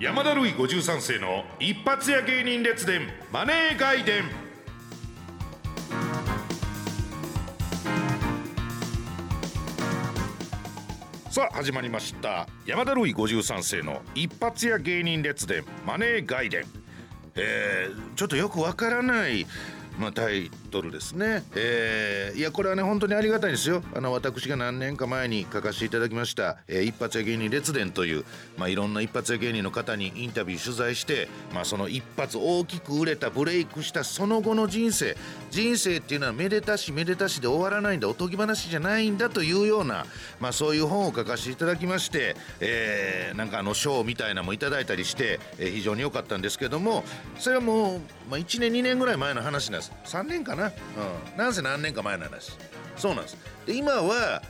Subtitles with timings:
[0.00, 4.22] 山田るい53世の一発屋芸人列伝マネー外伝
[11.30, 12.46] さあ始まりました。
[12.64, 16.64] 山田るい53世の一発屋芸人列伝マネー外伝
[17.34, 19.48] えー、ちょっとよくわからない
[19.98, 23.82] まあ、タイトルですね、えー、いやこれはね本当にありがたいんですよ。
[23.94, 28.24] あの私が何年か前に書かせていただきました「えー、一発屋芸人列伝」という、
[28.56, 35.16] まあ、いろんな一発屋芸人の方にインタビュー取材して、まあ、その一発大きく売れたブレイクしたその後の人生。
[35.50, 40.04] 人生っていうのはめでたしめでたしで終わらないんだおとぎ話じゃないんだというような、
[40.40, 47.04] まあ、そういう本を書かせていただきまして、えー、なんかあの賞みたいなのもいただいたりして、えー、非常に良かったんですけども
[47.38, 49.87] それはもう、まあ、1年2年ぐらい前の話なんです。
[50.04, 50.68] 3年かな、う
[51.34, 52.52] ん、なんせ何年か前の話。
[52.96, 53.36] そうなんです。
[53.66, 54.42] で今は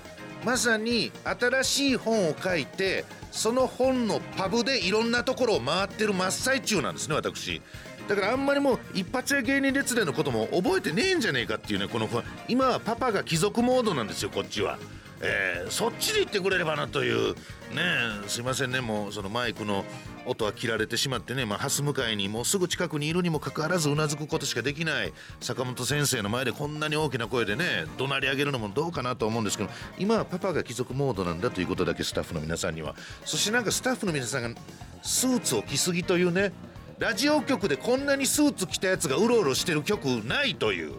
[0.45, 7.61] まさに新しい本を書いてその本のパブでいろんなところを回ってる真っ最中なんですね私。
[8.09, 12.09] だからあんまりもう一発屋芸人列伝のことも覚えてねえんじゃねえかっていうねこの
[12.49, 14.79] 今はパパが貴族モードなんですよこっちは。
[15.21, 17.83] えー、そっちで言ってくれればなというね
[18.27, 18.81] すいませんね。
[18.81, 19.85] もうそのマイクの
[20.27, 32.95] 音は切られてしまってね、まあ、ハス向かいにもうすぐ近くにいるにもかかわらずうなずくことしかできない坂本先生の前でこんなに大きな声でね怒鳴り上げるのもどうかなと思うんですけど今はパパが貴族モードなんだということだけスタッフの皆さんには。
[33.25, 34.61] そしてなんかスタッフの皆さんが
[35.03, 36.53] スーツを着すぎというね
[36.99, 40.99] ラジオ局でこんなにスーツ着たやつがうろうろしてる曲ないという、うん、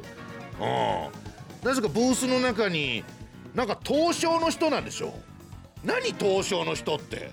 [1.63, 3.03] なぜかブースの中に
[3.55, 5.13] なんか東証の人なんでしょ？
[5.83, 7.31] 何東証の人って？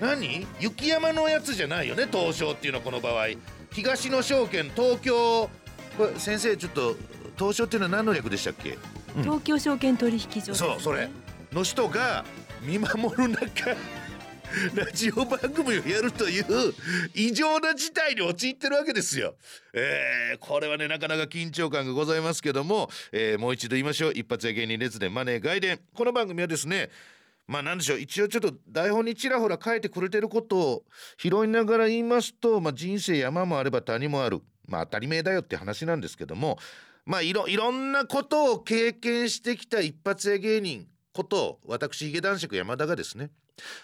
[0.00, 0.46] 何？
[0.60, 2.06] 雪山のやつじゃないよね？
[2.10, 3.28] 東証っていうのはこの場合。
[3.72, 5.50] 東野証券東京。
[5.96, 6.96] これ先生ちょっと
[7.36, 8.78] 東証っていうのは何の略でしたっけ、
[9.16, 11.08] うん、東京証券取引所、ね、そうそれ。
[11.52, 12.24] の人が
[12.62, 13.74] 見守る中
[14.74, 16.44] ラジオ番組をやるという
[17.14, 19.34] 異常な事態に陥ってるわけですよ。
[19.72, 24.12] えー、これはねなかなか緊張感がございますけども、えー、もう一度言いましょう。
[24.14, 26.90] 一発屋芸人列伝マネー外伝この番組はですね
[27.46, 27.98] まあ何でしょう。
[27.98, 30.84] 一応ちょっと台本にちらほら書いてくれてることを
[31.18, 34.40] 拾いながら言いますと、まあ、人生山もあれば谷もある。
[34.66, 36.58] まあ当たり前だよって話なんですけども。
[37.04, 43.30] まあいろいろんなことを経験してきた一発屋芸人こと私ヒゲ男爵山田がですね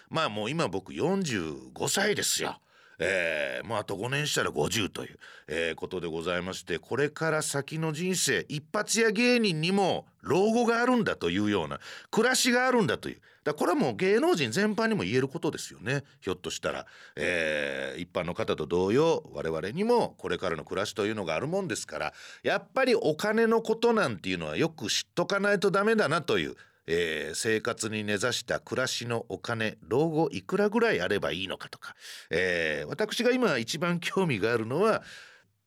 [0.09, 2.59] まあもう今僕45歳ですよ。
[2.99, 13.21] えー、もうあと5年したら50という、えー、ことでございましてこれから先の人生一発屋芸人にも老後があるんだというような暮らしがあるんだという。
[13.43, 16.03] だこれはもう芸能人全般にも言えることですよね。
[16.19, 26.55] ひょっとしたら、えー、一般の方と同様我々にもこれからの暮らしというのがあるもんですからやっぱりお金のことなんていうのはよく知っとかないとダメだなという
[26.87, 31.95] えー、生活に根ざした暮らしのお金老後いくらぐらいあればいいのかとか、
[32.29, 35.03] えー、私が今一番興味があるのは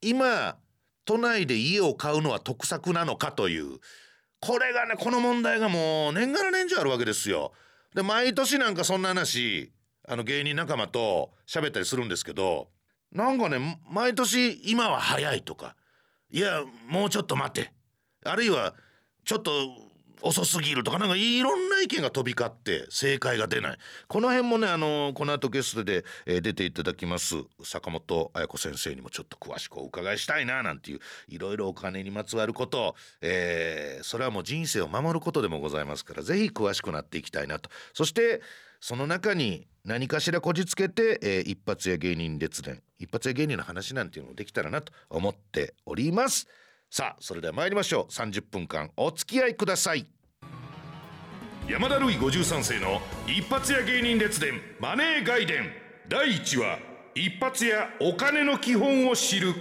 [0.01, 0.57] 今
[1.05, 3.79] 都内で家を買うのは得策なのかという。
[4.41, 7.53] これがねこの問題がもう年がら年中あるわけですよ。
[7.95, 9.73] で毎年なんかそんな話
[10.07, 12.69] あの芸人仲間と喋ったりするんですけど
[13.11, 15.75] なんかね毎年今は早いとか。
[16.31, 17.73] いやもうちょっと待って。
[18.25, 18.75] あるいは
[19.25, 19.51] ちょっと
[20.23, 38.41] 遅すぎるとかなんかいろんな意見が飛び交って正解が出ないこの辺もねあのこの後ゲストで、えー、出ていただきます坂本彩子先生にもちょっと詳しくお伺いしたいななんていういろいろお金にまつわること、えー、それはもう人生を守ることでもございますから是非詳しくなっていきたいなとそして
[38.81, 46.47] その中に何かしらこじつけて、えー、一発屋芸人列伝一発屋芸人の話なんていうのもできたらなと思っております。
[46.91, 48.13] さあそれでは参りましょう。
[48.13, 50.07] 30分間お付き合いください。
[51.69, 55.71] 山田るい53世の一発屋芸人列伝マネー外伝
[56.09, 56.79] 第1話
[57.15, 59.55] 一発屋お金の基本を知る。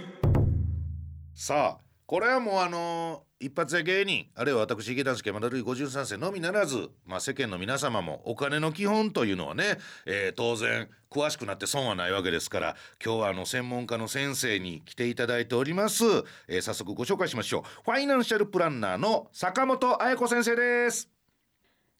[1.34, 9.76] さあこれはもうあのー、一発屋芸人あるいは私池田助山田るい53世のみならず、まあ、世間の皆様もお金の基本というのはね、
[10.06, 16.04] えー、当然詳しくなって損はないわけですから今日はあの専門家の先生に来ていただいております、
[16.48, 21.10] えー、早速ご紹介しましょうファイナンシャルプランナーの坂本彩子先生です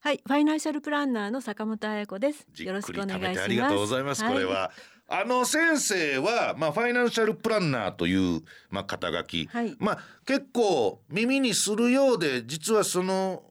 [0.00, 2.46] はい、ファイナンシャルプランナーの坂本彩子です。
[2.62, 3.42] よろしくお願いします。
[3.42, 4.22] ありがとうございます。
[4.22, 4.70] はい、これは。
[5.10, 13.42] あの先生は、まあ、ファイナンシャルプランナーという、まあ、肩書き、はい、まあ、結構耳にするようで実はその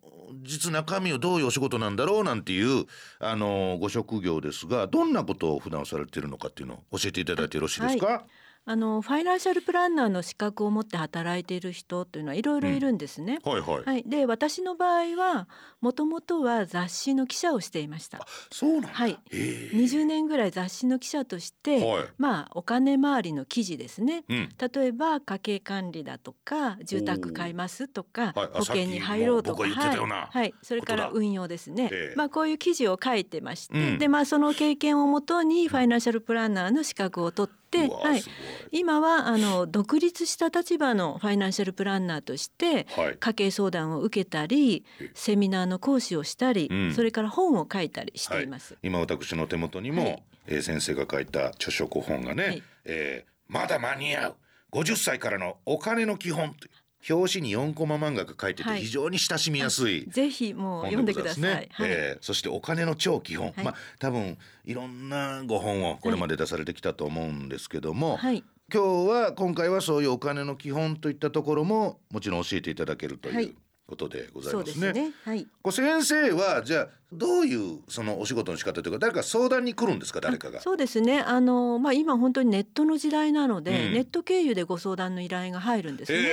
[0.43, 2.85] 実中身をどういうお仕事なんだろうなんていう
[3.19, 8.21] あのご職業ですがどんなことを普段されているのかっていうのを教えていただいてよろしいですか、はい
[8.69, 13.39] あのファイナンシャルプランナーの資格を持って働いている人というのはいろいろいるんですね。
[13.45, 13.83] はいはい。
[13.85, 15.47] はい、で私の場合は
[15.79, 18.19] もともとは雑誌の記者をしていました。
[18.51, 18.87] そうなんだ。
[18.89, 22.03] はいへえ20年ぐらい雑誌の記者として、はい。
[22.17, 24.25] まあお金回りの記事ですね。
[24.27, 24.49] うん。
[24.59, 29.97] 例えば家計管理だとか住宅買いますとかはいあ保険に入ろうとかはい、
[30.29, 38.23] はい、それから運用ですね、ええまあこういう記事を書いてまして、うんでまあその経験をもとにファイナンシャルプランナーの資格を取って、はい。
[38.71, 42.87] 今はあの独立した立場のファイナンシャルプランナーとして。
[43.19, 45.11] 家計相談を受けたりえ。
[45.13, 46.93] セミナーの講師をしたり、うん。
[46.93, 48.77] それから本を書いたりしています。
[48.83, 50.23] 今私の手元にも、はい。
[50.47, 52.63] えー先生が書いた著書古本がね、はい。
[52.85, 54.35] えーまだ間に合う。
[54.73, 56.71] 50歳からのお金の基本という
[57.09, 58.81] 表紙に4コマ漫画が書いててはい。
[58.81, 61.41] 非常に親しみやすい、ぜひもう読んでください。
[61.41, 61.89] ねはい。
[61.89, 63.65] えーそしてお金の超基本、はい。
[63.65, 73.45] まあ多分いろんなご本をこれまで出されてきたと思うんですけども、はい、今日は今回はそういうお金の基本といったところももちろん教えていただけるとはい。
[73.45, 73.55] いう
[73.87, 74.93] ことでございますね。
[74.93, 75.11] ですね。
[75.23, 75.47] はい。
[75.63, 80.19] こう先生はじゃあどういうそのお仕事の仕方というか誰か相談に来るんですか？
[80.19, 80.59] 誰かが。
[80.59, 81.21] そうですね。
[81.21, 86.17] あのまあ今本当にネットの時代なので、うんネット経由でご相談の依頼が入るんですね。
[86.19, 86.23] は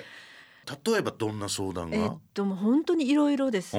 [0.00, 0.02] い。
[0.92, 3.76] 例えばどんな相談えっが、ともう本当にいろいろです。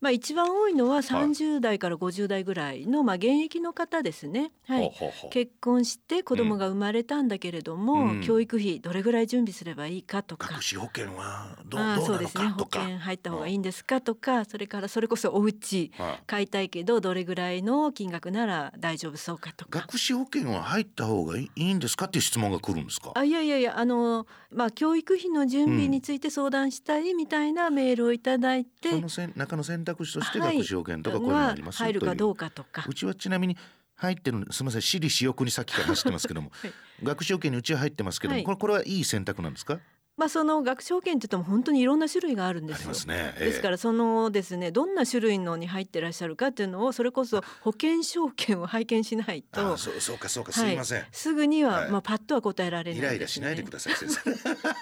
[0.00, 4.52] うんまあ一番多いのは30代から50代ぐらいのまあ現役の方ですね。
[4.66, 4.92] はい。
[5.30, 10.62] 結婚して子供が生まれたんだけれども、うん教育費どれぐらい準備すればいいかとか学。
[10.62, 12.60] 資保険はどうあそうですね保。
[12.72, 23.12] 険入った方がいいんですかとかそれからそれこそお家はい買いたいけどどれぐらいの金額なら大丈夫そうかとか学資保険は入った方がいいんですかっていう質問が来るんですか？
[23.14, 30.56] あいやいやいやあのまあ教育費の準備について相談したいみたいなメールをいただいて、そのせん中の選択肢としてはい。
[30.58, 32.84] 学資保険とかこういうのがあがります入るかどううかとか。
[32.86, 33.56] うちはちなみに
[33.96, 39.78] 入ってるすみません私利私欲にさっきから走ってますけども、はい学資保険にうちは入ってますけども、はいこれこれはいい選択なんですか
[40.18, 42.88] まあその学資保険って言っても本当にいろんな種類があるんですよ。
[42.88, 43.34] ますね。
[43.38, 50.70] ですからそのですねどんな種類のに入ってらっしゃるかっていうのをそれこそ保険証券を拝見しないとそうそうかそうかはい。
[50.70, 51.04] すいません。
[51.12, 51.90] すぐには、はい。
[51.90, 54.20] まあパッとは答えられないイライラしないでください先生。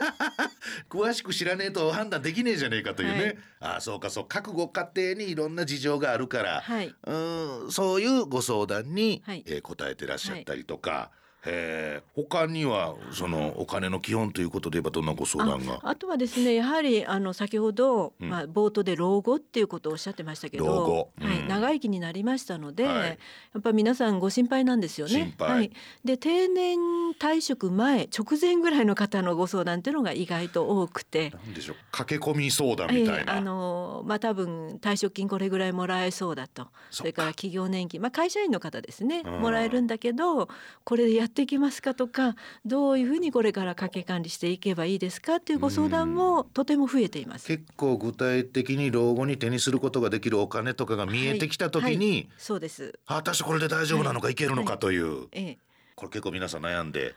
[0.89, 3.39] 詳しく知らねえと判断できねえじゃねえかというね、はい。
[3.61, 6.87] ああそうかそう各ご家庭にいろんな事情があるから、はい。
[6.89, 9.45] うーんそういうご相談に、はい。
[9.47, 11.11] えー答えてらっしゃったりとか、
[11.45, 12.07] えー。
[12.15, 15.81] 他にはそのお金の基本ということで言えばどんなご相談が？
[15.83, 18.31] あとはですねやはりあの先ほど、うん。
[18.31, 21.11] まあ、冒頭で老後っていうことをおっしゃってましたけど老後。
[21.21, 21.27] うん。
[21.29, 23.09] はい、長生きになりましたので、はい。
[23.09, 23.17] や
[23.59, 25.13] っぱ皆さんご心配なんですよね。
[25.13, 25.51] 心配。
[25.51, 25.71] はい、
[26.05, 26.79] で定年
[27.19, 31.31] 退職前直前ぐらいの方のご相談っていうのが意外と多くて。
[31.31, 36.69] なんでしょう駆け込み相談みたいな、ええあのまあ多分退職金これぐらいもらえそうだと。
[36.91, 39.23] それから企業年金、まあ、会社員の方ですね。
[39.25, 39.41] うん。
[39.41, 40.49] もらえるんだけど
[40.85, 42.35] これでやっていきますかとか
[42.65, 47.47] どういうふうにこれから家計管理していけばいいですかっていうご相談もとても増えています。
[47.47, 52.99] 結構具体的に老後に手にすることができるお金とかが見えてきた時に、はいそうです。
[53.07, 55.59] あ私これで大丈夫なのか、い、けるのかという、ええ、
[55.95, 57.15] これ結構皆さん悩んで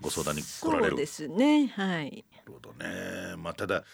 [0.00, 1.66] ご相談に来られるそうですね。
[1.68, 2.24] はい。
[2.36, 3.36] なるほどね。
[3.36, 3.84] まあただ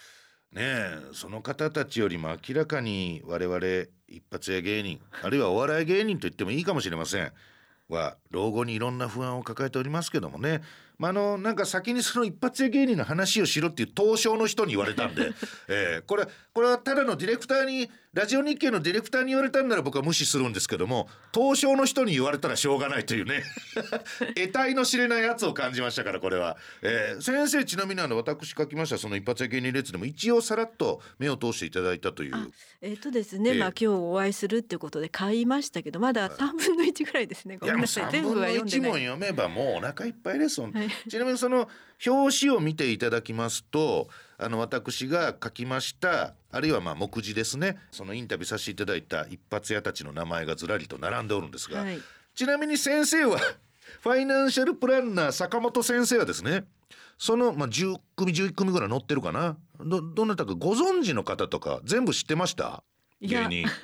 [0.53, 3.59] ねえその方たちよりも明らかに我々
[4.09, 7.33] 一発屋芸人あるいはお笑い芸人と言ってもいいかもしれません
[7.93, 10.63] は老後にいろんな不安を抱えておりますけどもね。
[10.99, 15.33] まあ、あのなんか先にその一発屋芸人の話をしろっていう東証の人に言われたんで、
[15.69, 23.43] えーこれこれはただのディレクターにラジオ日経のディレクターに言われたんなら僕は無視するんですけども東証の人に言われたらしょうがないというね。
[24.37, 32.35] 得体の知れないやつを感じましたからこれは、えー先生ちなみにあの私書きましたその一発屋芸人列でも一応さらっと目を通していただいたという。
[32.35, 32.47] あ
[32.83, 33.59] えっ、とですね、ええ。
[33.59, 37.57] まあ今日お会いするっていうことで買いましたけど、まだ三分の一ぐらいですね。
[37.57, 38.05] ごめんなさい。
[38.05, 39.07] 3全部は読んで1問ない。
[39.07, 40.73] 読めばもうお腹いっぱいです、はい。
[41.09, 41.71] ちなみにその
[42.05, 44.09] 表紙を見ていただきますと
[44.43, 47.79] あの私が書きましたあるいはまあ目次ですね。
[47.91, 51.99] そのインタビューさせていただいた一発屋たちの名前がずらりと並んでおるんですが、はい。
[52.35, 53.39] ちなみに先生は
[54.01, 56.65] ファイナンシャルプランナー坂本先生はですね
[57.19, 59.57] その、まあ、10組11組ぐらい載ってるかな。
[59.81, 62.83] どどなたかご存知の方とか全部知ってました？
[63.21, 63.67] 芸人。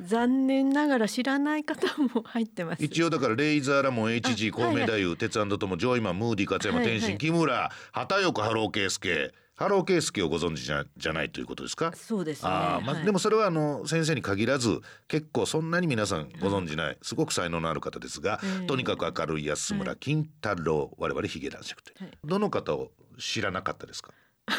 [0.00, 2.84] 残念ながら知らない方も入ってます。
[2.84, 7.00] 一応だからレイザーラモン HG あはいコウメ太夫鉄腕ともジョイマンムーディ勝山はいはい。
[7.00, 11.92] 天心木村畑岡ハローケースケハローケースケをご存知じゃじゃないということですか？
[11.96, 12.48] そうですね。
[12.48, 13.04] あーまあはい。
[13.04, 22.10] でもそれはあの先生に限らず結構そんなに皆さんご存知ないすごく才能のある方ですが、ええとにかく明るい安村金太郎我々ヒゲ男爵という、はい。
[22.24, 24.12] どの方を知らなかったですか？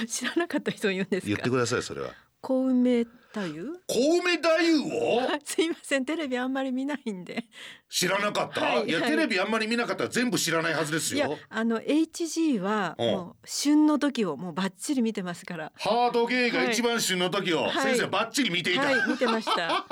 [0.06, 1.28] 知らなかった人言うんですか？
[1.28, 2.10] 言ってくださいそれは。
[2.42, 3.80] 小梅太夫。
[3.86, 4.50] コウメ太
[4.84, 7.46] 夫を、 すいませんテレビあんまり見ないんで。
[7.88, 13.08] 知らなかった、はいい、やはいテレビあんまり見なかったら全部知らないはずですいやよあの HG はうん。
[13.08, 15.72] もう旬の時をもうバッチリ見てますから。
[15.76, 17.72] ハードゲイが一番旬の時を、はい。
[17.94, 19.86] 先生バッチリ見ていた、はい見てました、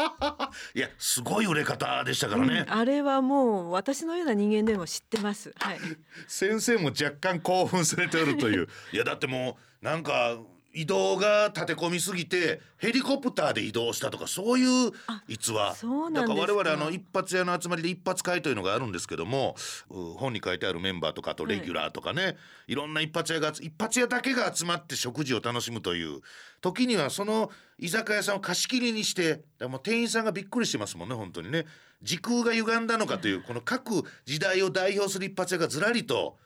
[0.73, 5.53] いやすごい売れ方でしたからね、うんあれはもう私のような人間でも知ってます。
[5.59, 5.79] はい。
[6.27, 8.67] 先生も若干興奮されておるという。
[8.91, 10.37] いやだってもうなんか
[10.77, 14.91] 移動が立て込みすぎてヘリコプターで移動したとかそういう
[15.27, 15.75] 逸話。
[16.13, 19.55] だから我々あの一発屋の集まりで一発会というのがあるんですけども
[19.89, 26.21] う本に書いてあるメンバーとかあとレギュラーとかね、い、ろんな一発屋が一発屋だけが集まって食事を楽しむという。
[26.61, 31.65] 時にはその居酒屋さんを貸し切りにしてもう店員さんがびっくりしてますもんね本当にね。
[32.03, 36.37] 時空が歪んだのかというこの各時代を代表する一発屋がずらりと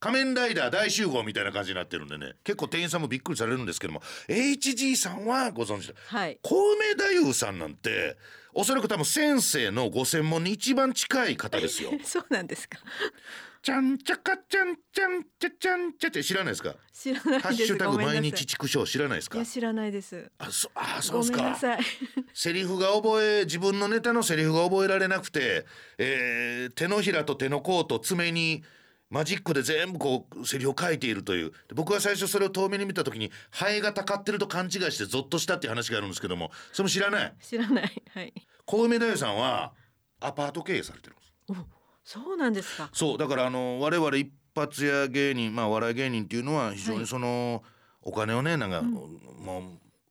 [0.00, 8.16] 仮面ライダー大集合みたいな感じになってるんでね結構店員さんもびっくりされるんですけども HG さんはご存知だはい小梅太夫さんなんて
[8.52, 11.92] おそらく多分先生のご専門に一番近い方ですよ。
[12.02, 12.78] そうなんですか
[13.62, 16.74] ちゃんちゃかちゃんちゃんちゃちゃんちゃって知らないですか。
[16.92, 19.46] 知らないですハッシュタグ毎日畜生知らないですかいや。
[19.46, 21.42] 知らないですあそあそうごですか。
[21.42, 21.80] めんなさい
[22.34, 25.64] セリフが覚え自分のネタのセリフが覚えられなくて、
[25.98, 28.64] えー手のひらと手の甲と爪に
[29.10, 31.50] マジックで全部こうセリフを書いているという。
[31.50, 37.34] で僕は最初それを遠目に見た時にハエがたかってると勘違いしてゾッとしたっていう話があるんですけどもそれも知らない？
[37.42, 38.02] 知らない。
[38.14, 38.32] はい。
[38.64, 39.72] 小梅太夫さんは
[40.20, 41.32] アパート経営されてるんです。
[42.04, 42.88] そうなんですか。
[42.92, 47.62] そうだからあの我々一発屋芸人まあお笑い芸人っていうのは非常にその、
[48.02, 49.10] お金をねなんか、もう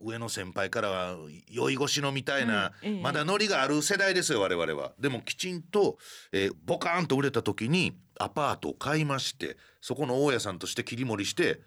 [0.02, 1.18] 上の先輩からは
[1.50, 3.02] 酔い越しのみたいな、はいええ。
[3.02, 4.94] まだノリがある世代ですよ我々は。
[5.00, 5.98] でもきちんと、
[6.32, 11.62] えーボカーンと売れた時にアパートを買いましてそこの大家さんとして切り盛りして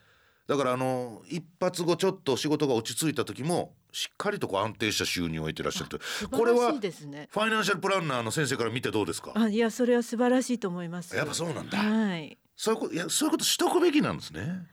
[0.47, 5.99] だからあの一発後ちょっと仕事が落ち着いた時もしっかりとこう安定した収入を得てらっしゃると。
[6.03, 9.33] 素これはファイナンシャルプランナーの先生から見てどうですか？
[9.35, 11.15] あいやそれは素晴らしいと思います。
[11.15, 11.79] やっぱそうなんだ。
[11.79, 12.39] はい。
[12.57, 14.67] そういうこといやそういうことしとくべきなんですね。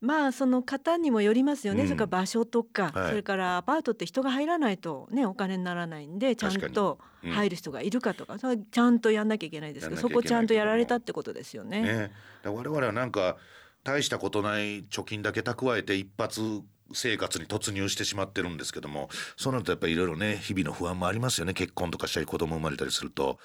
[0.00, 1.86] まあその方にもよりますよね、うん。
[1.88, 3.08] それから場所とか、はい。
[3.10, 7.32] それからアパートって人が入らないとねお金にならないんでちゃんとうん。
[7.32, 11.82] 入る人がいるかとか、それはちゃんとやんなきゃいけないですけどそこちゃんとやられたってことですよね。
[11.82, 12.12] ね、
[12.44, 13.36] 我々はなんか
[13.82, 16.40] 大したことない貯金だけ蓄えて一発
[16.92, 21.52] 生活に突入してしまってるんですけどもそうなるとやっぱりいろいろね日々の不安もありますよね。
[21.52, 23.38] 結婚とかしたり子供生まれたりすると。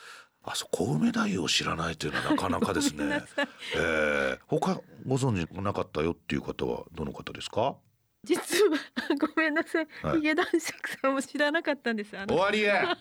[0.43, 3.19] あそう小梅太夫を知らないというのはなかなかですね。
[3.36, 7.75] さいえー、他ご存知なかったよっていう方はどの方ですか？
[8.24, 8.77] 実は
[9.19, 12.12] ごめんなさい、はいヒゲ男爵さんも知らなかったんです。
[12.12, 12.95] 終わりや。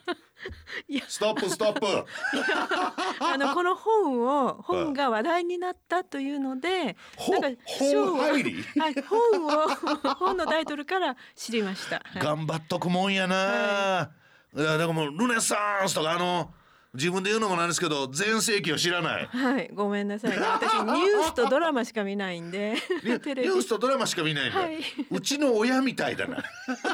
[0.88, 1.87] いやストップストップ。
[3.20, 8.62] あのこの本を本が話題になったというので、ほなんか本入り？
[8.80, 9.68] はい本を
[10.14, 11.97] 本のタイトルから知りました。
[11.97, 14.11] はい頑張っとくもんやな、
[14.56, 16.54] い、やだからもうルネサンスとかあの
[16.92, 19.26] 自分で言うのもなんですけど全盛期を知らない。
[19.26, 20.37] はい、ごめんなさい。
[20.37, 22.75] 私ニュースとドラマしか見ないんで。
[23.04, 24.78] ニュースとドラマしか見ないんだ、はい。
[25.11, 26.42] うちの親みたいだな。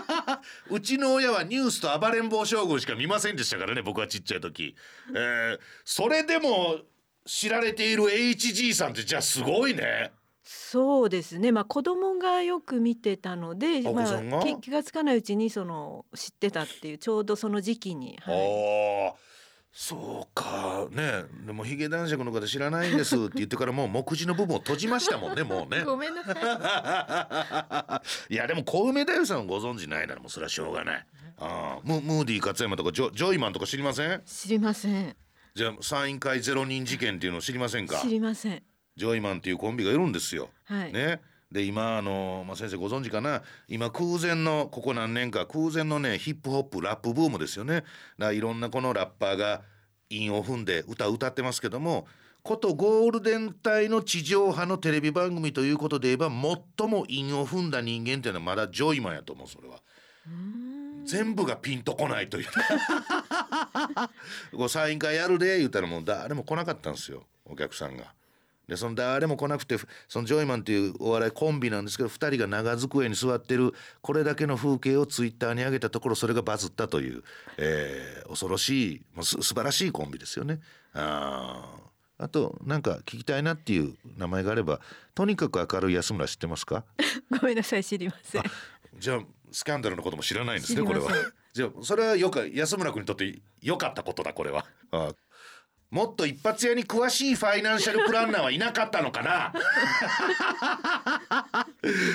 [0.71, 4.77] うちの親はニュースと暴れん坊将軍しか見ませんでしたからね僕はちっちゃい時、
[5.15, 6.81] えー、それでも
[7.25, 10.13] 知られている HG さんってじゃあすごいね。
[10.45, 11.53] そうですね。
[11.53, 19.27] まあ子供がよく見てたので、まあ気気がつかないうちにその知ってたっていうちょうどその時期に、はい、
[19.79, 28.33] そうかねでもヒゲ男爵の方知らないんですって 言ってからもう目次の部分を閉じましたもんねもうねごめんなさい。
[28.33, 31.07] いやでも小梅太夫さんをご存知ないならもうそれはしょうがない
[31.39, 34.23] ああムムーディ勝山とかジョジョイマンとか知りません？
[34.25, 35.15] 知りません。
[35.55, 37.99] じゃあサイン会ゼロ人事件っていうのを知りませんか？
[38.01, 38.63] 知りません。
[38.97, 40.49] ジョイマンっていうコンビがいるんですよ。
[40.65, 40.93] はい。
[40.95, 41.21] ね。
[41.51, 43.43] で今あの、まあ、先生ご存知かな？
[43.69, 47.85] 今空前のここ何年か空前のねヒップホップラップブームですよね。
[48.19, 49.63] だいろんなこのラッパーが
[50.11, 52.07] 韻を踏んで歌を歌ってますけども
[52.43, 56.31] ことゴールデン帯の地上波のテレビ番組ということで言えば
[56.79, 59.81] 最も韻を踏んだ人間っていうのはまだジョイマンやと思うそれは。
[61.05, 62.47] 全部がピンとこないという
[64.69, 68.13] サイン会やるで言ったらもう誰も来なかったんですよお客さんが。
[68.69, 69.77] でその誰も来なくて
[70.09, 77.23] そのジョイマンっていうお笑いコンビなんですけど2人が長机に座ってるこれだけの風景をツイッターに上げたところそれがバズったという、
[77.59, 80.61] えー恐ろしいもうす素晴らしいコンビですよね。
[80.95, 84.81] あーあとなんか聞きたいなっていう名前があれば
[85.15, 86.85] とにかく明るい安村知ってますか？
[87.41, 88.43] ごめんなさい知りません。
[88.99, 89.21] じゃあ
[89.53, 91.11] スキャンダルのことも知らないんですねこれは。
[91.53, 94.67] じゃあそれはよく安村君にとって良かったことだこれは。
[94.91, 95.13] あ
[95.91, 99.53] もっと一発屋に詳しいファイナンシャルプランナーはいなかったのかな、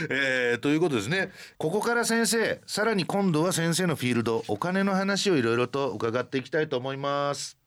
[0.10, 1.32] えー、ということですね。
[1.58, 7.58] ここから先生さらに今度は先生のフィールドお金の話をいろいろと伺っていきたいと思います。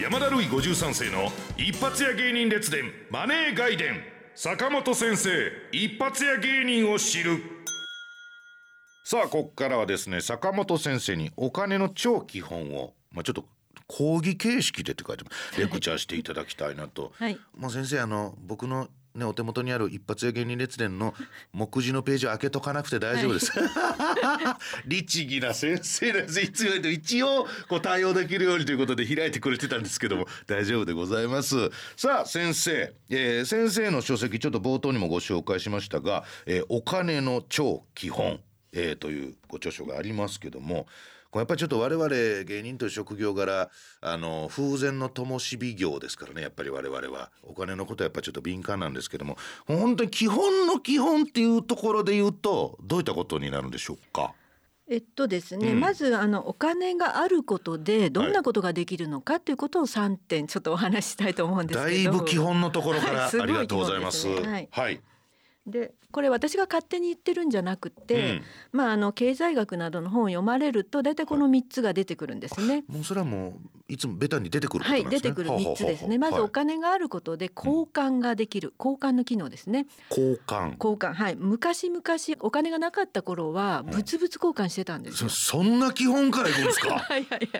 [0.00, 4.02] 山田るい53世の一発屋芸人列伝マネー外伝。
[4.34, 5.30] 坂本先生
[5.72, 7.40] 一発屋芸人を知る。
[9.04, 13.44] さあここからはですね坂本先生にお金の超基本を、まあ、ちょっと
[13.86, 17.38] 講義形式でって書いてますレクチャーしていただきたいなと、はい。
[17.56, 21.14] もう先生あの僕のねお手元にある一発屋芸人列伝の
[21.52, 23.52] 目次のページを開けとかなくて大丈夫です、
[24.86, 26.40] 律儀な先生なんです。
[26.40, 31.70] いつも一応こう対応できるようにということで開いてくれてたんですけども大丈夫でございます。
[31.96, 38.40] さあ先生、えー先生の書籍ちょっと冒頭にもご紹介しましたが、えーお金の超基本、
[38.72, 40.86] えーというご著書がありますけども
[41.40, 42.08] やっぱりちょっと我々
[42.44, 47.30] 芸人という職業柄あの風前の灯火業ですからねやっぱり我々は。
[47.42, 49.36] お金のことはやっぱりちょっと敏感なんですけども。
[49.66, 54.32] 本当に基本の基本っていうところで言うとどういったことになるんでしょうか？
[54.88, 55.80] えっとですね、うん。
[55.80, 62.14] まずあのお金があることでどんなことができるのかということを3点ちょっとお話ししたいと思うんですだけど。
[62.14, 64.20] いぶ基本のところからありがとうございます。
[64.20, 64.68] すねはい。
[64.70, 65.00] はい、
[65.66, 68.42] でこれ私が勝手に言ってるんじゃなくて、うん
[68.72, 72.84] まああの経済学などの本を読まれると大体この3つが出てくるんですね。
[72.88, 73.52] もうそれはもう
[73.88, 75.30] いつもベタに出てくることはい、なんですね。
[75.30, 76.18] 出てくる3つですね。
[76.18, 79.86] まずお金があることで交換ができる、交換の機能ですね。
[80.10, 80.74] 交換。
[80.82, 82.02] 交換、はい、昔々
[82.40, 85.30] お金がなかった頃は物々交換してたんですそよ。
[85.30, 86.94] そんな基本からいくんですか？
[86.98, 87.50] はいはいはい。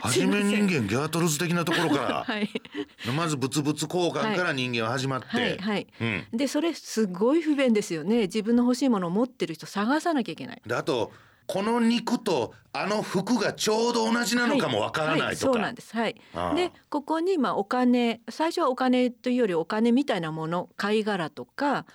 [0.00, 2.48] はじめ人間ギャートルズ的なところから、 はい
[3.14, 5.86] まず物々交換から人間は始まって、はいはい。
[6.00, 6.24] うん。
[6.32, 8.22] でそれすごい不便ですよね。
[8.22, 10.62] 自分の欲しいものを持ってる人探さなきゃいけない。
[10.66, 11.12] であと
[11.46, 15.52] この肉とあの服がちょうど同じなのかもわからはないとか。
[15.52, 15.94] そうなんです。
[15.94, 16.16] はい。
[16.34, 21.86] ああでここにまあお金最初はお金というよりお金みたいなもの貝殻とか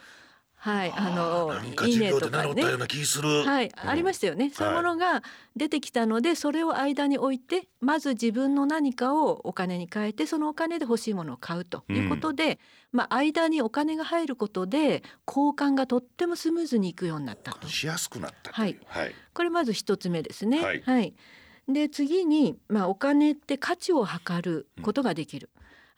[0.61, 3.43] はいあのなんか授業で稲とかったような気する。
[3.43, 4.51] はい、うんありましたよね。
[4.53, 5.23] そういうものが
[5.55, 12.59] 出てきたので、それを間に置いて、まず自分の何かをお金に変えて、そのお金で欲しいものを買うということで、
[12.91, 17.69] まあ間にお金が入ることで交換がとってもスムーズにいくようになったと。
[17.69, 18.51] しやすくなった。
[18.51, 19.15] はいはい。
[19.33, 20.61] これまず一つ目ですね。
[20.61, 21.13] はい
[21.69, 25.49] で次にまあお金って価値を測ることができる。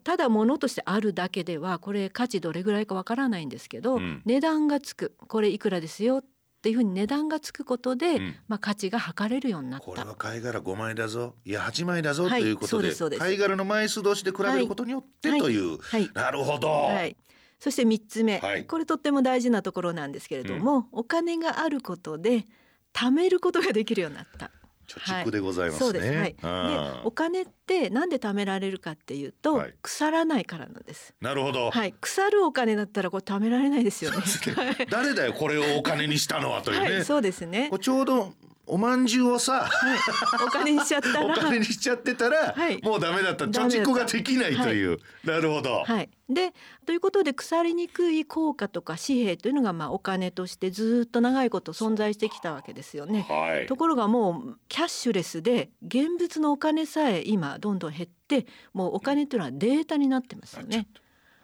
[0.03, 4.21] ただ物としてあるだけではこれ価値どれぐらいかわからないんですけど、うん。
[4.26, 5.15] 値段がつく。
[5.28, 6.23] これいくらですよっ
[6.62, 8.36] ていうふうに値段がつくことで、うん。
[8.47, 9.86] まあ価値が測れるようになった。
[9.86, 10.15] これは。
[10.15, 11.36] 貝殻5枚だぞ。
[11.45, 16.10] いや8枚だぞとはいいうことで,、貝殻の枚数同士で比べることによってはいという、はい。
[16.13, 17.15] なるほど、はい。
[17.60, 18.65] そして三つ目、はい。
[18.65, 22.45] これとっても大事なところなんですけれども、お金があることで
[22.93, 24.52] 貯めることができるようになった。
[24.99, 26.17] 貯蓄でございますね、そうです。
[26.17, 26.34] はい。
[26.34, 31.13] であ、お金ってなんで貯められるかっていうと、はい腐らないからなんです。
[31.21, 31.93] ーなるほど、はい。
[31.99, 34.17] 腐るお金だったらこれ貯められないですよね。
[34.56, 38.34] はい誰だよこれをお金にしたのはというね、はい、そうですねちょうど
[38.67, 40.00] お饅頭をさはい。
[40.45, 41.26] お金にしちゃったら。
[41.26, 42.82] お金にしちゃってたら、はい。
[42.82, 43.45] もうダメだった。
[43.45, 46.54] 貯蓄ができないという、なるほど、はい、で
[46.86, 53.26] ということで腐りにくい硬貨とか紙幣というのがまあお金としてずっと長いこと存在してきたわけですよね。
[53.28, 53.67] はい。
[53.67, 60.88] ところがもうキャッシュレスで現物のお金さえ今どんどん減ってもうお金というのはデータになってますよね。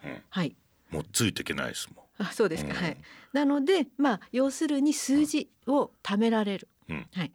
[0.04, 0.22] うん。
[0.28, 0.56] はい。
[0.90, 2.76] もうついていけないですもあそうですか、うん。
[2.76, 2.96] はい。
[3.32, 6.68] なのでまあ要するに数字を貯められる。
[6.88, 7.06] うん。
[7.12, 7.32] はい。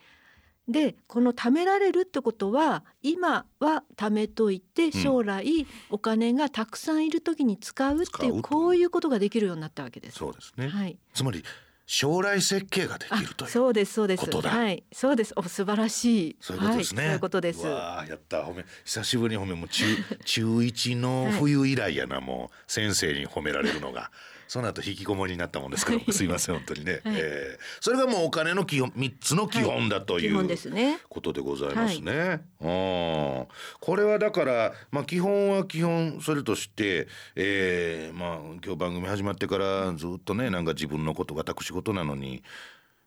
[0.67, 10.19] でこの貯められるってことは今は貯めといて将来お金がたくさんいる時に使うっていううこういうことができるようになったわけです。
[10.19, 10.97] そうですね、はい。
[11.13, 11.43] つまり
[11.85, 14.25] 将来設計がであきるというそうですそうです。
[14.25, 14.83] はい。
[14.93, 15.33] そうです。
[15.35, 16.37] お素晴らしい。
[16.39, 17.01] そういうことですね。
[17.01, 17.67] はい、そういうことです。
[17.67, 18.63] わあやった褒め。
[18.85, 19.53] 久しぶりに褒め。
[19.53, 19.83] もう中
[20.23, 22.71] 中一の冬以来やな、もう。
[22.71, 24.11] 先生に褒められるのが。
[24.47, 26.13] その後引きこもりになったもんですから、はい。
[26.13, 27.15] すいません本当にね、はい。
[27.17, 30.99] えーそれがもうお金の基本三つの基本だという、基本ですね。
[31.09, 32.41] ことでございますね。
[32.61, 33.47] うん
[33.79, 42.43] これはだから、まあ、基本は基本それとして、えーまあ、今日番組始まってからずっとねなんか自分のこと私事なのに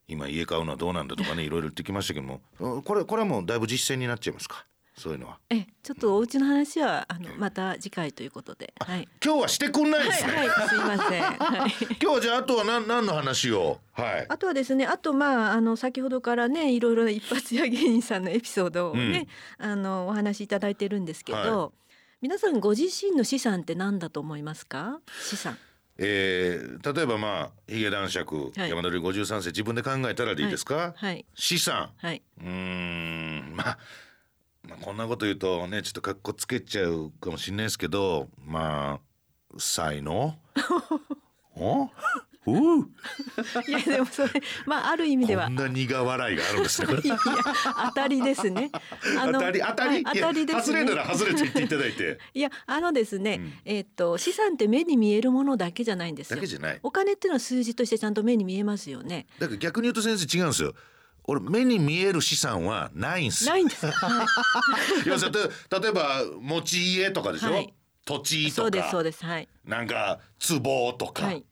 [0.09, 4.65] 今家買うのはどうなんだとかねいろいろ言ってきましたけどもうんこれこれはもうだいぶ実践になっちゃいますか
[4.97, 5.39] そういうのは。
[5.51, 8.73] えちょっとお家の話はあのまた次回ということで。
[8.81, 9.09] はい。
[9.23, 10.33] 今日はしてくんないですね。
[10.33, 11.23] はいはいすいません。
[11.23, 11.73] はい。
[12.01, 13.81] 今日はじゃああとは何何の話を？
[13.93, 14.27] はい。
[14.29, 19.29] あとはですねあとまああの先ほどからねいろいろな一発屋芸人さんのエピソードをね、
[19.59, 21.71] あのお話しいただいてるんですけど、は
[22.23, 25.01] 皆さんご自身の資産って何だと思いますか？
[25.21, 25.59] 資産。
[25.99, 28.71] えー、例えばまあヒゲ男爵、はい。
[28.71, 31.25] 山鳥53世自分で考えたらでいいですか、はい。
[31.35, 31.91] 資産。
[31.99, 33.79] はい、うーんまあ
[34.69, 40.35] まあ、こんなこと言うとねちょっとかっこつけちゃうかもしれないですけどまあ才能？
[41.57, 41.85] お？
[41.85, 41.89] う？
[43.67, 44.31] いやでもそれ
[44.67, 46.89] まあある意味ではこんな苦笑いがあるんですね。
[47.89, 48.71] 当たりですね。
[49.19, 49.61] あ当たり？
[49.61, 50.95] 当たり、はい当たりですねいや外れな。
[50.95, 56.47] ら外れと言っていただいて いやあのですね、うんえっと資産って目に見えるものだけじゃないんですよだけ。
[56.47, 56.79] じゃない。
[56.85, 59.27] お金っていうのは数字としてちゃんと目に見えますよね。
[59.41, 60.75] だから逆に言うと先生違うんですよ。
[61.27, 63.51] 俺目に見える資産はないんですよ。
[63.53, 63.87] ないんです。
[63.87, 64.25] は
[65.05, 65.09] い。
[65.09, 65.37] 要するに
[65.83, 67.53] 例えば持ち家とかでしょ？
[67.53, 67.75] はい。
[68.05, 69.49] 土地とそうですそうかですはい。
[69.65, 71.45] なんか壺とか、はい。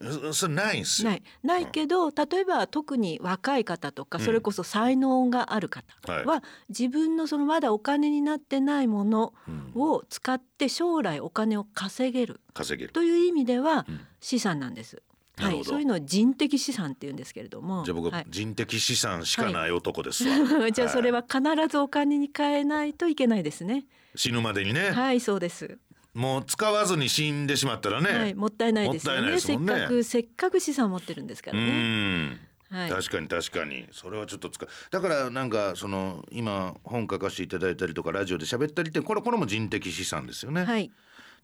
[0.00, 1.10] そそれないんですよ。
[1.10, 1.22] ない。
[1.42, 4.24] ないけど例えば特に若い方とかうん。
[4.24, 5.84] それこそ才能がある方
[6.24, 9.72] は自分のそのまだお金になってないものうん。
[9.74, 12.40] を使って将来お金を稼げる。
[12.54, 12.92] 稼げる。
[12.92, 14.00] という意味ではうん。
[14.20, 15.02] 資産なんです。
[15.46, 17.84] はい、そういうのを人的資産って言うんですけれども。
[17.84, 20.70] じゃあ僕、はい人的資産しかない男ですわ。
[20.72, 23.86] じゃあそれは必ずお金に変えないといけないですね。
[24.14, 25.78] 死ぬまでにね、はい、そうです。
[26.14, 28.10] もう使わずに死んでしまったらね。
[28.10, 29.40] はい、もったいないですよもったいないね。
[29.40, 32.26] せっかくせっかく資産持ってるんですかうらね。
[32.26, 32.40] ん。
[32.70, 32.90] はい。
[32.90, 40.90] 確かに確かにそれはちょっと使うだからなんかその今本書かせていただいたりとかラジオで喋ったりってこれこれも人的資産ですよね、はい。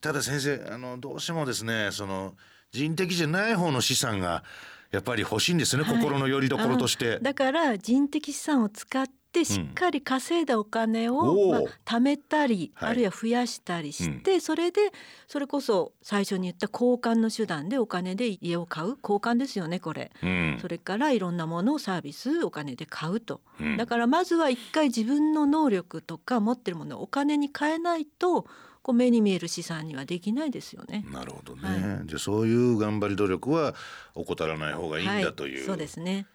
[0.01, 2.35] ただ先生あのどうしてもですねその
[2.75, 4.43] 人的じゃない方の資産が
[4.91, 6.01] やっぱり欲しいんですよね、はい。
[6.01, 7.19] 心の拠り所として。
[7.21, 12.89] だから人的資産を使ってしっかり稼いだお金を、まあ貯めたり、はい。
[12.91, 14.91] あるいは増やしたりして、それで
[15.27, 18.95] それこそ最初に言った交換の手段でお金で家を買う。
[19.03, 20.11] 交換ですよねこれ。
[20.23, 20.57] うん。
[20.61, 23.41] それからいろんなものをサービスお金で買うと。
[23.59, 23.77] うん。
[23.77, 28.47] だからまずは一回自分の能力とか持ってるものをお金に変えないと
[28.85, 31.03] こう目に見える資産にはできないですよね。
[31.11, 33.73] なるほどね、はじゃあそういう頑張り努力は
[34.13, 36.27] 怠らない方がいいんだという、はい、そうですね。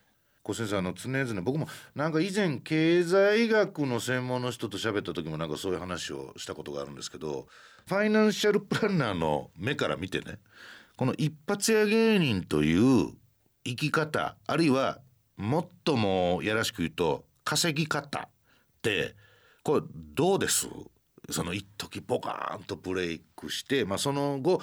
[0.42, 7.46] 小先生あの常々僕もなんか以前経済学の専門の人と喋った時もなんかそういう話をしたことがあるんですけど
[7.86, 10.38] ファイナンシャルプランナーの目から見てね
[10.96, 13.12] この一発屋芸人という
[13.62, 14.98] 生き方あるいは
[15.36, 18.28] もっともやらしく言うと稼ぎ方っ
[18.82, 19.14] て
[19.62, 20.66] これどうです？
[21.32, 24.60] その一時ポカーンとブレイクして、まあ、その後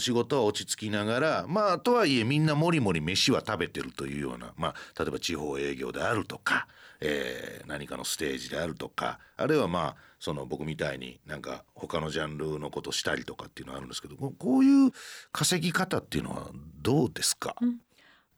[0.00, 6.66] 仕事は落ち着きながらまあとはいえみんなもりもり飯は食べてるというような、まあ、例えば地方営業であるとか、
[7.00, 14.90] えー何かのステージであるとかあるいはまあその僕みたいになんか他のジャンルのことしたりとかっていうのはあるんですけどここういう
[15.30, 17.76] 稼ぎ方っていうのはどうですか、うん。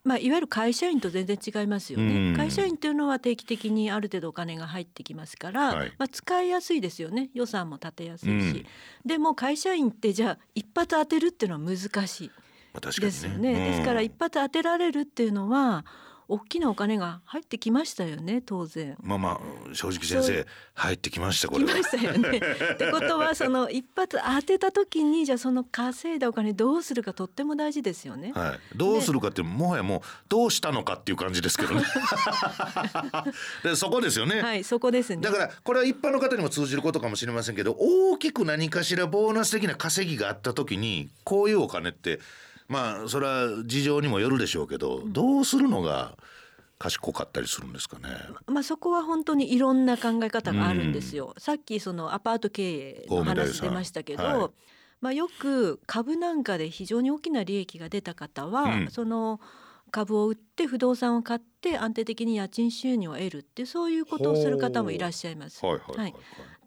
[0.02, 2.30] まあいわゆる会社員と全然違いますよね。
[2.30, 7.30] うん会社員っていうのは定期的にある程度お金が入ってきますから、はいまあ使いやすいですよね。
[7.34, 8.30] 予算も立てやすいし。
[8.30, 8.66] うん
[9.04, 12.30] でも会社員ってじゃあ一発当てるっていうのは難しい。
[13.00, 15.84] ですよね、ですから一発当てられるっていうのは
[16.30, 18.96] 大きなお金が入ってきましたよね当然。
[19.02, 22.38] まあまあ正直先生入ってきましたこれはきましたよね。
[22.74, 28.30] ってことはその一発当てた時にじゃあその稼いだお金どうするかとっても大事ですよね。
[28.32, 31.82] はい、どうするかってもはやもうどうしたのかっていう感じですけどね
[33.64, 35.20] でそこですよね、はいそこですね。
[35.20, 42.20] だからこれは一般の方にも通じることかもしれませんけど大きく何かしらボーナス的な稼ぎがあった時にこういうお金って
[42.70, 46.16] まあそれは事情にもよるでしょうけど、どうするのが
[46.78, 48.08] 賢かったりするんですかね？
[48.46, 51.34] まあそこは本当にいろんな考え方があるんですよ。
[51.36, 54.50] さっきそのアパート経営の話出ましたけど、はい。
[55.00, 58.90] まあよく株なんかで非常に大きな利益が出た方は、うん。
[58.90, 59.40] その
[59.90, 65.66] 株を売って不動産を買って安定的に家賃収入を得るってそういうことをする方もいらっしゃいます。
[65.66, 66.14] はいはいはい、はい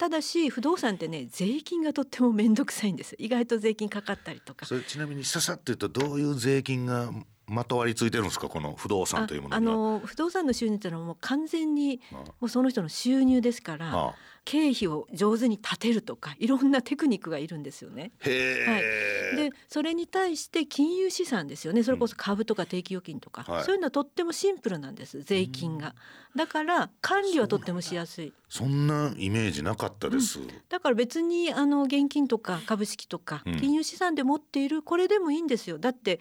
[0.04, 3.16] ただし不動産ってね税金がとっても面倒くさいんです。
[3.20, 4.66] 意外と税金かかったりとか。
[4.66, 7.10] それちなみにささっと言うとどういう税金が
[7.48, 8.50] まとわりついてるんですか？
[8.50, 9.62] この不動産というものあ。
[9.62, 14.13] の不動産の収入っていうのはもう完全にあもうその人の収入ですから
[14.44, 18.12] 経費を上手に立てるとかいろんなテクニックがいるんですよね。
[18.26, 19.03] へえ、
[19.49, 21.84] でそれに対して金融資産ですよね。
[21.84, 23.63] それこそ株とか定期預金とか、はい。
[23.63, 25.95] そういうのはとってもシンプルなんです税金が。
[26.36, 28.34] だから管理はとってもしやすい。
[28.47, 30.39] そんなイメージなかったです。
[30.69, 33.60] だから別にあの現金とか株式とかうん。
[33.60, 35.77] 金融資産で持っているこれでもいいんですよ。
[35.77, 36.19] だって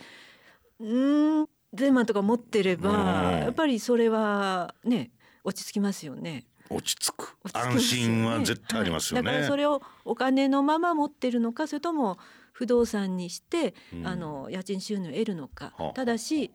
[0.81, 3.39] うーんゼーマンとか持ってればうん。
[3.41, 5.11] やっぱりそれはね
[5.45, 6.47] 落ち着きますよね。
[6.71, 7.37] 落ち着く。
[7.45, 7.51] ね。
[7.53, 9.29] 安心は絶対ありますよね。
[9.29, 9.41] はい。
[9.41, 12.19] だからそれをお金のまま持ってるのかそれとも
[12.53, 16.53] 不動産にして、うんあの家賃収入を得るのか、はあただし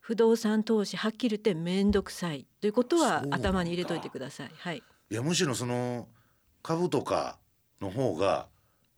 [0.00, 4.50] 不動産投資はっきり言って面倒くさいということは頭に入れといてください。
[4.56, 4.82] はい。
[5.10, 6.06] いやむしろその
[6.62, 7.38] 株とか
[7.80, 8.46] の方が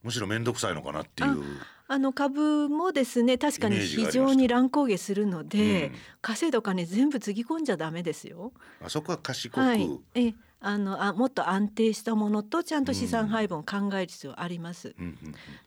[0.02, 1.42] むしろ面倒くさいのかなっていう。
[1.90, 8.52] あの株もですね確かに非常に乱高下するので、うん稼いだお金全部つぎ込んじゃダメですよ。
[8.84, 9.88] あそこは賢く、はい。
[10.14, 14.94] えあのあもっと安定したものとちゃんと資産配分を考える必要あります。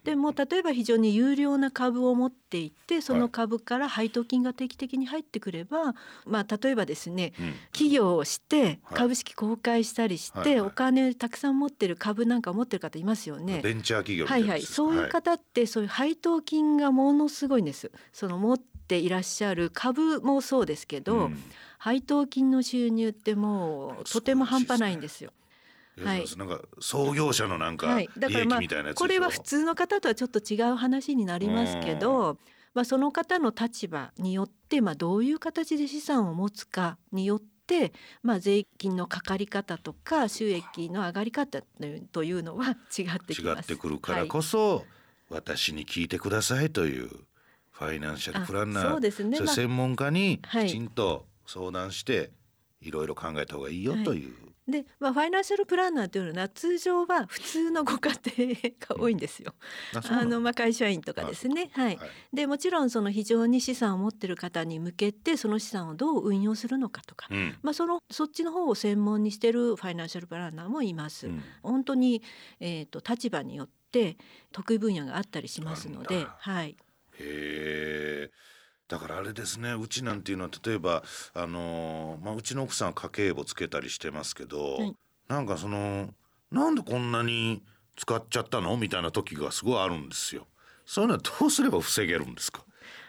[0.04, 7.54] でも例えば非常に有料な株を持っていてその株から配当金が定期的に入ってくれば、まあ例えばですねうん。
[7.72, 8.98] 企業をしてはい。
[8.98, 10.62] 株式公開したりして、はいはい。
[10.62, 13.62] お金たくさん持ってる株なんか持ってる方いますよね。
[13.64, 14.50] ベンチャー企業はいい。
[14.50, 17.92] はい、そういう方ってそういう配当金がものすごいんです。
[18.12, 21.44] その持っていらっしゃる株もそうですけど、うん
[21.84, 25.32] 配当金の収入ってもうとても半端ないんですよ。
[26.04, 26.26] はい。
[26.38, 29.04] なんか創業者のなんかはい、だ利益からまあみたいなやつでしょ？
[29.04, 32.38] これは普通の方とはちょっと違う話になりますけど、
[32.76, 41.64] まあ、その方の立場によって、まあ、どういう形で資産を持つかによって、まあ、税金のかかり方とか収益の上がり方
[42.12, 43.74] というのは違ってき違ます。
[43.74, 44.86] ってくるからこそ、
[45.30, 47.10] 私に聞いてくださいという
[47.72, 49.40] ファイナンシャルプランナあそうーですね。
[49.40, 52.32] ま専門家にはいきちんと相談して
[52.82, 54.34] いろいろ考えた方がいいよという、
[54.68, 59.54] で、まあ、ファイナンシャルプランナーというのは通常は普通のご家庭が多いんですよ。
[59.94, 60.22] うなの？
[60.22, 61.70] あのまあ会社員とかですね。
[61.74, 61.98] はい。
[61.98, 71.28] はいでもちろんその非常に資産を持ってる方に向けてその資産をどう運用するのかとか、うんまあそのそっちの方を専門にしてるファイナンシャルプランナーもいます。
[71.28, 72.24] うん本当に
[72.60, 74.18] えっ、と立場によって
[74.52, 76.78] 得意分野があったりしますのではい。
[77.20, 78.32] へえ
[78.92, 81.02] だからあれですねうちなんていうのは例えば
[81.34, 84.96] あのーまあ、うちの奥さんは家計簿つけたりしてますけど、はい。
[85.30, 86.10] なんかその
[86.52, 87.64] なんでこんなに
[87.96, 88.76] 使っちゃったの？
[88.76, 90.46] みたいな時がすごいあるんですよ。
[90.86, 92.66] そういうのはどうすれば防げるんですか？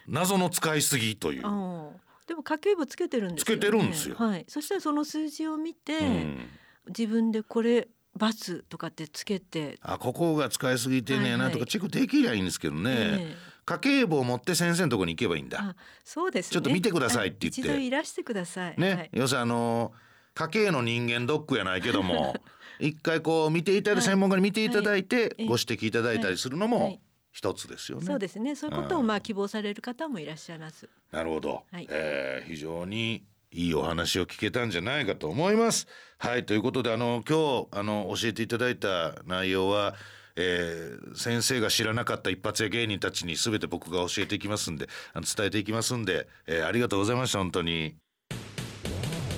[0.07, 1.43] 謎の使いすぎという。
[1.43, 3.59] でも家計簿つけてるんですよ、ね。
[3.59, 4.15] つけてるんですよ。
[4.17, 4.45] はい。
[4.47, 6.49] そしたらその数字を見て、うん。
[6.87, 11.67] 自分でこれバツとかってつけて、あここが使いすぎてんねやなとかはいはい。
[11.67, 15.59] チェックできりゃいいんですけどね、ええ家計簿を持って先生のところに行けばいいんだ。
[15.61, 16.53] あそうですね。
[16.53, 18.75] ちょっと見てくださいって言っては一度いらしてください。
[18.79, 19.93] ね、はい要するにあの
[20.35, 22.35] 家計の人間ドックやないけども
[22.81, 27.01] 一回こう見ていただいて専門家に見ていただいて、はいご指摘いただいたりするのもはい
[27.33, 28.05] 一つですよね。
[28.05, 28.55] そうですね。
[28.55, 30.89] そういうことをまあ希望される方もいらっしゃいます。
[31.11, 35.87] なるほど、はいえー非常にいいお話を聞けたんじゃないかと思います。
[36.19, 39.95] はいということであの今日あの教えていただいた内容は、
[40.37, 47.97] えー先生が知らなかった一発屋芸人たちに全て僕が教えていきますんで伝えていきますんで、えーありがとうございました本当に。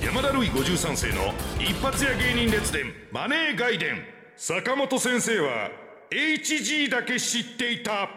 [0.05, 4.03] 山田るい53世の一発屋芸人列伝マネー外伝
[4.37, 5.71] 坂本先生は
[6.11, 8.09] HG だけ知っていた。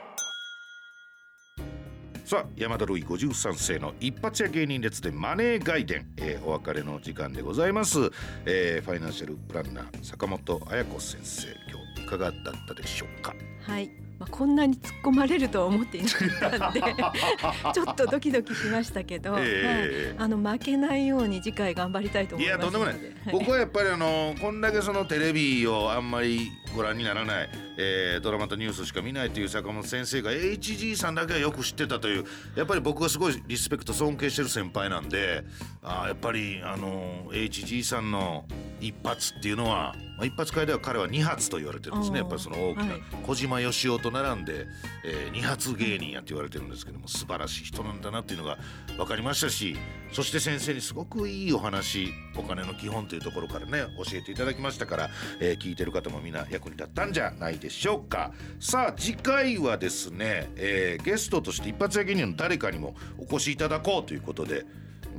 [2.25, 8.11] さあ山田るい53世の一発屋芸人列伝マネー外伝、えーお別れの時間でございます、
[8.45, 13.35] えーファイナンシャルプランナー坂本彩子先生今日いかがだったでしょうか？
[13.61, 13.91] はい。
[14.19, 16.81] まあこんなに突っ込まれるとは思っていなかったんで、
[17.73, 20.15] ちょっとドキドキしましたけど、ええ。
[20.17, 22.95] はい、あの負けないように次回頑張りたいと思いいますやとんでもない。
[23.31, 35.43] 僕はやっぱりあのこんだけそのテレビをあんまりご覧にならない、えードラマとニュースしか見ないという坂本先生が HG さんだけはよく知ってたというやっぱり僕がすごいリスペクト尊敬してる先輩なんで
[35.83, 38.45] あーやっぱりあの HG さんの
[38.79, 42.19] 一発っていうのは、まあ、一発会では彼は二発と言われてるんですね。
[42.19, 43.01] やっぱりその大きな、はい。
[43.25, 44.67] 小島よしおと並んで、
[45.03, 48.57] えー二発芸人やって言われてるんですけども素晴らしい人なんだなっていうのが
[48.97, 49.75] 分かりましたし
[50.11, 55.09] そして先生にすごくいいお話お金の基本というところからね教えていただきましたから、
[55.39, 58.31] えー聞いてる方もみんな役に立ったんじゃないでしょうか。
[58.59, 64.65] さあ次回はですね、えーゲストとして一発屋芸人の誰かにもお越しいただこうということで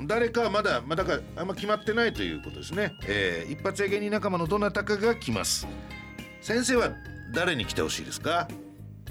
[0.07, 5.67] 誰かはまだまだかあんま決まってないということですね、えー一発屋芸人仲間のどなたかが来ます。
[6.41, 6.93] 先生は
[7.35, 8.49] 誰に来てほしいですか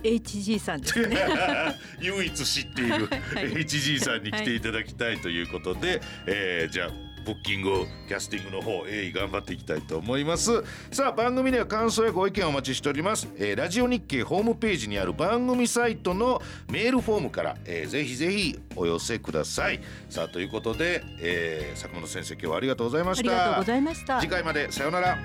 [0.04, 1.18] ？HG さんですね。
[2.00, 10.64] 唯一知っている HG さんに来ていただきたいということで、えーじゃあブッキングキャスティングの方鋭意頑張っていきたいと思います。
[10.92, 19.82] さあ番組では感想やご意見をお待ちしております、えーラジオ日経ホームページにある番組サイトのメールフォームから、えーぜひぜひお寄せください。
[20.10, 23.30] さあということで、えー坂本先生今日はありがとうございました。
[23.30, 24.22] ありがとうございました。
[24.22, 24.30] 次。
[24.30, 25.18] 回までさようなら